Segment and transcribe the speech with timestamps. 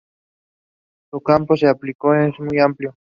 [1.11, 2.95] Su campo de aplicación es muy amplio.